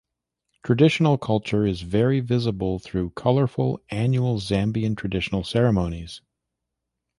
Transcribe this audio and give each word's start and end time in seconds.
Traditional 0.63 1.19
culture 1.19 1.63
is 1.63 1.81
very 1.83 2.21
visible 2.21 2.79
through 2.79 3.11
colourful 3.11 3.79
annual 3.91 4.39
Zambian 4.39 4.97
traditional 4.97 5.43
ceremonies. 5.43 6.21